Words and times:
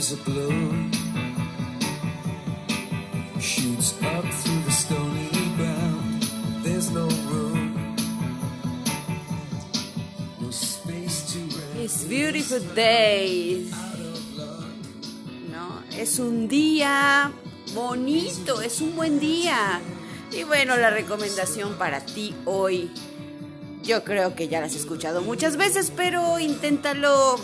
rest. 0.00 0.16
It's 11.76 12.04
beautiful 12.08 12.60
day. 12.74 13.70
¿No? 15.50 15.82
Es 15.96 16.18
un 16.18 16.48
día 16.48 17.32
bonito, 17.74 18.62
es 18.62 18.80
un 18.80 18.96
buen 18.96 19.20
día. 19.20 19.80
Y 20.32 20.44
bueno, 20.44 20.76
la 20.76 20.90
recomendación 20.90 21.74
para 21.74 22.00
ti 22.00 22.34
hoy. 22.46 22.90
Yo 23.82 24.04
creo 24.04 24.34
que 24.34 24.48
ya 24.48 24.60
la 24.60 24.66
has 24.66 24.74
escuchado 24.74 25.22
muchas 25.22 25.56
veces, 25.56 25.92
pero 25.94 26.38
inténtalo 26.38 27.36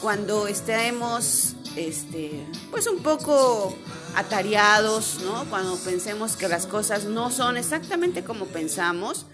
cuando 0.00 0.46
estemos 0.46 1.55
este 1.76 2.44
pues 2.70 2.86
un 2.86 3.02
poco 3.02 3.76
atareados, 4.14 5.20
¿no? 5.22 5.44
Cuando 5.50 5.76
pensemos 5.76 6.36
que 6.36 6.48
las 6.48 6.66
cosas 6.66 7.04
no 7.04 7.30
son 7.30 7.56
exactamente 7.56 8.24
como 8.24 8.46
pensamos, 8.46 9.26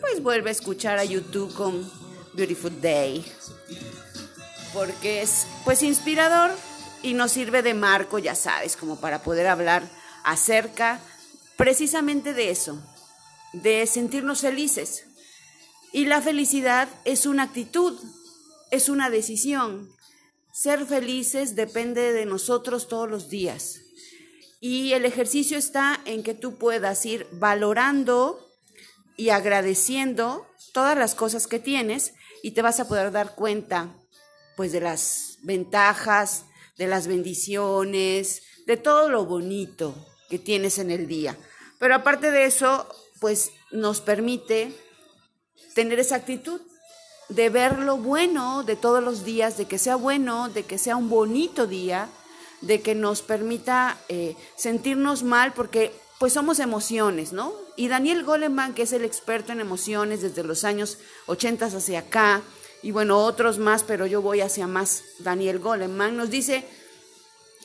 pues 0.00 0.22
vuelve 0.22 0.50
a 0.50 0.52
escuchar 0.52 0.98
a 0.98 1.04
YouTube 1.04 1.52
con 1.54 1.90
Beautiful 2.34 2.80
Day. 2.80 3.24
Porque 4.72 5.22
es 5.22 5.46
pues 5.64 5.82
inspirador 5.82 6.52
y 7.02 7.14
nos 7.14 7.32
sirve 7.32 7.62
de 7.62 7.74
marco, 7.74 8.18
ya 8.18 8.34
sabes, 8.34 8.76
como 8.76 9.00
para 9.00 9.22
poder 9.22 9.46
hablar 9.48 9.82
acerca 10.24 11.00
precisamente 11.56 12.34
de 12.34 12.50
eso, 12.50 12.78
de 13.52 13.86
sentirnos 13.86 14.40
felices. 14.40 15.04
Y 15.92 16.06
la 16.06 16.22
felicidad 16.22 16.88
es 17.04 17.26
una 17.26 17.44
actitud, 17.44 17.98
es 18.70 18.88
una 18.88 19.10
decisión. 19.10 19.90
Ser 20.52 20.84
felices 20.84 21.54
depende 21.54 22.12
de 22.12 22.26
nosotros 22.26 22.88
todos 22.88 23.08
los 23.08 23.28
días. 23.28 23.80
Y 24.60 24.92
el 24.92 25.04
ejercicio 25.04 25.56
está 25.56 26.00
en 26.04 26.22
que 26.22 26.34
tú 26.34 26.58
puedas 26.58 27.06
ir 27.06 27.26
valorando 27.32 28.46
y 29.16 29.30
agradeciendo 29.30 30.46
todas 30.72 30.98
las 30.98 31.14
cosas 31.14 31.46
que 31.46 31.58
tienes 31.58 32.14
y 32.42 32.50
te 32.52 32.62
vas 32.62 32.80
a 32.80 32.88
poder 32.88 33.12
dar 33.12 33.34
cuenta 33.34 33.94
pues 34.56 34.72
de 34.72 34.80
las 34.80 35.38
ventajas, 35.42 36.44
de 36.76 36.86
las 36.86 37.06
bendiciones, 37.06 38.42
de 38.66 38.76
todo 38.76 39.08
lo 39.08 39.24
bonito 39.24 39.94
que 40.28 40.38
tienes 40.38 40.78
en 40.78 40.90
el 40.90 41.06
día. 41.06 41.36
Pero 41.78 41.94
aparte 41.94 42.30
de 42.30 42.44
eso, 42.44 42.86
pues 43.20 43.52
nos 43.70 44.00
permite 44.00 44.72
tener 45.74 45.98
esa 46.00 46.16
actitud 46.16 46.60
de 47.30 47.48
ver 47.48 47.78
lo 47.78 47.96
bueno 47.96 48.62
de 48.64 48.76
todos 48.76 49.02
los 49.02 49.24
días, 49.24 49.56
de 49.56 49.66
que 49.66 49.78
sea 49.78 49.96
bueno, 49.96 50.48
de 50.48 50.64
que 50.64 50.78
sea 50.78 50.96
un 50.96 51.08
bonito 51.08 51.66
día, 51.66 52.08
de 52.60 52.82
que 52.82 52.94
nos 52.94 53.22
permita 53.22 53.98
eh, 54.08 54.36
sentirnos 54.56 55.22
mal 55.22 55.52
porque 55.54 55.92
pues 56.18 56.34
somos 56.34 56.58
emociones, 56.58 57.32
¿no? 57.32 57.54
Y 57.76 57.88
Daniel 57.88 58.24
Goleman, 58.24 58.74
que 58.74 58.82
es 58.82 58.92
el 58.92 59.04
experto 59.04 59.52
en 59.52 59.60
emociones 59.60 60.20
desde 60.20 60.44
los 60.44 60.64
años 60.64 60.98
80 61.26 61.66
hacia 61.66 62.00
acá, 62.00 62.42
y 62.82 62.90
bueno, 62.90 63.18
otros 63.24 63.58
más, 63.58 63.84
pero 63.84 64.06
yo 64.06 64.20
voy 64.20 64.40
hacia 64.40 64.66
más 64.66 65.02
Daniel 65.18 65.60
Goleman, 65.60 66.16
nos 66.16 66.30
dice 66.30 66.66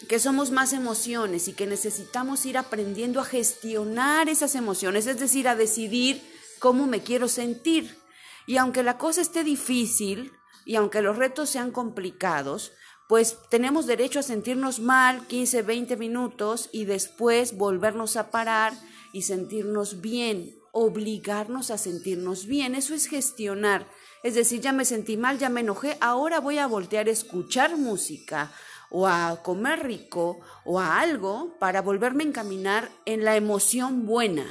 que 0.07 0.19
somos 0.19 0.51
más 0.51 0.73
emociones 0.73 1.47
y 1.47 1.53
que 1.53 1.65
necesitamos 1.65 2.45
ir 2.45 2.57
aprendiendo 2.57 3.19
a 3.19 3.25
gestionar 3.25 4.29
esas 4.29 4.55
emociones, 4.55 5.07
es 5.07 5.19
decir, 5.19 5.47
a 5.47 5.55
decidir 5.55 6.21
cómo 6.59 6.85
me 6.85 7.01
quiero 7.01 7.27
sentir. 7.27 7.97
Y 8.45 8.57
aunque 8.57 8.83
la 8.83 8.97
cosa 8.97 9.21
esté 9.21 9.43
difícil 9.43 10.31
y 10.65 10.75
aunque 10.75 11.01
los 11.01 11.17
retos 11.17 11.49
sean 11.49 11.71
complicados, 11.71 12.73
pues 13.07 13.37
tenemos 13.49 13.85
derecho 13.85 14.19
a 14.19 14.23
sentirnos 14.23 14.79
mal 14.79 15.27
15, 15.27 15.61
20 15.61 15.97
minutos 15.97 16.69
y 16.71 16.85
después 16.85 17.55
volvernos 17.55 18.17
a 18.17 18.31
parar 18.31 18.73
y 19.13 19.23
sentirnos 19.23 20.01
bien, 20.01 20.57
obligarnos 20.71 21.69
a 21.71 21.77
sentirnos 21.77 22.47
bien. 22.47 22.75
Eso 22.75 22.95
es 22.95 23.07
gestionar. 23.07 23.87
Es 24.23 24.33
decir, 24.33 24.59
ya 24.59 24.73
me 24.73 24.85
sentí 24.85 25.17
mal, 25.17 25.37
ya 25.37 25.49
me 25.49 25.61
enojé, 25.61 25.97
ahora 26.01 26.39
voy 26.39 26.57
a 26.57 26.65
voltear 26.65 27.07
a 27.07 27.11
escuchar 27.11 27.77
música 27.77 28.51
o 28.89 29.07
a 29.07 29.41
comer 29.43 29.83
rico 29.83 30.39
o 30.63 30.79
a 30.79 30.99
algo 30.99 31.55
para 31.59 31.81
volverme 31.81 32.23
a 32.23 32.27
encaminar 32.27 32.89
en 33.05 33.23
la 33.23 33.35
emoción 33.35 34.07
buena. 34.07 34.45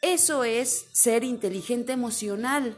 Eso 0.00 0.44
es 0.44 0.86
ser 0.92 1.24
inteligente 1.24 1.92
emocional 1.92 2.76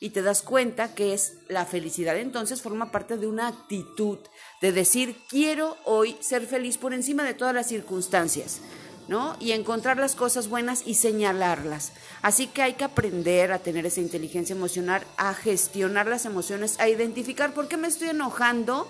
y 0.00 0.10
te 0.10 0.22
das 0.22 0.42
cuenta 0.42 0.94
que 0.94 1.12
es 1.12 1.34
la 1.48 1.66
felicidad 1.66 2.16
entonces 2.16 2.62
forma 2.62 2.90
parte 2.90 3.18
de 3.18 3.26
una 3.26 3.48
actitud 3.48 4.18
de 4.62 4.72
decir 4.72 5.16
quiero 5.28 5.76
hoy 5.84 6.16
ser 6.20 6.46
feliz 6.46 6.78
por 6.78 6.94
encima 6.94 7.22
de 7.22 7.34
todas 7.34 7.54
las 7.54 7.68
circunstancias. 7.68 8.60
¿no? 9.08 9.36
Y 9.40 9.50
encontrar 9.50 9.96
las 9.96 10.14
cosas 10.14 10.46
buenas 10.46 10.84
y 10.86 10.94
señalarlas. 10.94 11.90
Así 12.22 12.46
que 12.46 12.62
hay 12.62 12.74
que 12.74 12.84
aprender 12.84 13.50
a 13.50 13.58
tener 13.58 13.84
esa 13.84 14.00
inteligencia 14.00 14.54
emocional, 14.54 15.02
a 15.16 15.34
gestionar 15.34 16.06
las 16.06 16.26
emociones, 16.26 16.78
a 16.78 16.88
identificar 16.88 17.52
por 17.52 17.66
qué 17.66 17.76
me 17.76 17.88
estoy 17.88 18.10
enojando, 18.10 18.88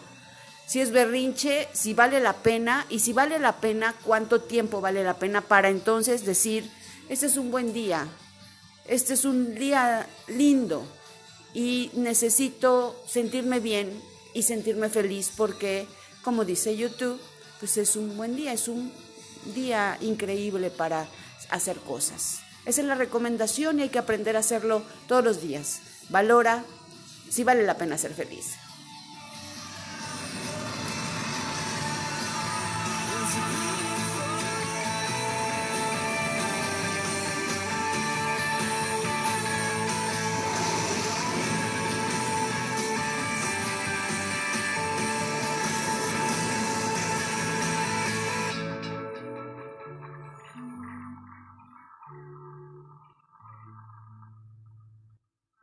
si 0.67 0.83
es 0.83 0.91
berrinche, 0.91 1.69
si 1.73 1.95
vale 1.95 2.21
la 2.21 2.35
pena 2.35 2.85
y 2.91 2.99
si 2.99 3.15
vale 3.15 3.39
la 3.39 3.61
pena, 3.63 3.95
cuánto 4.05 4.43
tiempo 4.43 4.83
vale 4.83 5.03
la 5.03 5.19
pena 5.19 5.41
para 5.41 5.71
entonces 5.71 6.27
decir, 6.27 6.71
este 7.09 7.25
es 7.25 7.39
un 7.39 7.51
buen 7.51 7.73
día, 7.73 8.07
este 8.87 9.15
es 9.15 9.25
un 9.25 9.55
día 9.55 10.07
lindo, 10.29 10.87
y 11.55 11.91
necesito 11.95 12.97
sentirme 13.07 13.61
bien 13.61 14.01
y 14.35 14.43
sentirme 14.43 14.89
feliz 14.89 15.33
porque, 15.37 15.87
como 16.23 16.45
dice 16.45 16.77
YouTube, 16.77 17.21
pues 17.59 17.77
es 17.77 17.97
un 17.97 18.17
buen 18.17 18.37
día, 18.37 18.53
es 18.53 18.69
un 18.69 18.93
día 19.55 19.99
increíble 20.01 20.71
para 20.71 21.07
hacer 21.51 21.77
cosas. 21.79 22.41
Esa 22.67 22.83
es 22.83 22.87
la 22.87 22.95
recomendación 22.95 23.79
y 23.79 23.83
hay 23.83 23.89
que 23.89 23.99
aprender 23.99 24.37
a 24.37 24.41
hacerlo 24.41 24.83
todos 25.09 25.25
los 25.25 25.43
días. 25.43 25.81
Valora 26.09 26.65
si 27.29 27.45
vale 27.45 27.65
la 27.65 27.77
pena 27.77 27.99
ser 27.99 28.15
feliz. 28.15 28.55